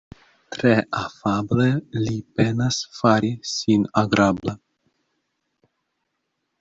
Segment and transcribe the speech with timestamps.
[0.53, 0.69] Tre
[1.01, 1.67] afable
[2.05, 4.57] li penas fari sin agrabla.